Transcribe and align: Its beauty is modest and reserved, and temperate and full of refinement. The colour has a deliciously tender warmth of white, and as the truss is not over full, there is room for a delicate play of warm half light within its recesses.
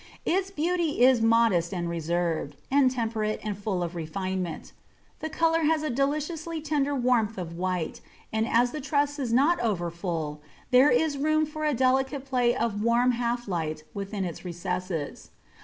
Its 0.25 0.49
beauty 0.49 1.01
is 1.03 1.21
modest 1.21 1.71
and 1.71 1.87
reserved, 1.87 2.55
and 2.71 2.89
temperate 2.89 3.39
and 3.43 3.55
full 3.55 3.83
of 3.83 3.93
refinement. 3.95 4.73
The 5.19 5.29
colour 5.29 5.59
has 5.59 5.83
a 5.83 5.91
deliciously 5.91 6.59
tender 6.59 6.95
warmth 6.95 7.37
of 7.37 7.55
white, 7.55 8.01
and 8.33 8.47
as 8.47 8.71
the 8.71 8.81
truss 8.81 9.19
is 9.19 9.31
not 9.31 9.59
over 9.59 9.91
full, 9.91 10.41
there 10.71 10.89
is 10.89 11.19
room 11.19 11.45
for 11.45 11.65
a 11.65 11.75
delicate 11.75 12.25
play 12.25 12.55
of 12.55 12.81
warm 12.81 13.11
half 13.11 13.47
light 13.47 13.83
within 13.93 14.25
its 14.25 14.43
recesses. 14.43 15.29